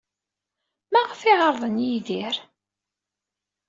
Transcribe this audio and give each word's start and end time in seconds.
Maɣef 0.91 1.19
ay 1.21 1.33
d-ɛerḍen 1.39 1.75
Yidir? 1.85 2.35